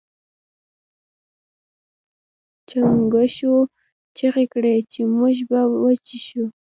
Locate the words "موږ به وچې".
5.17-6.17